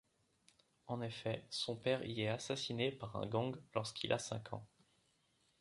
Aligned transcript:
En 0.87 0.99
effet, 1.01 1.45
son 1.51 1.75
père 1.75 2.03
y 2.03 2.21
est 2.21 2.27
assassiné 2.29 2.91
par 2.91 3.17
un 3.17 3.27
gang 3.27 3.55
lorsqu'il 3.75 4.11
a 4.13 4.17
cinq 4.17 4.51
ans. 4.51 4.65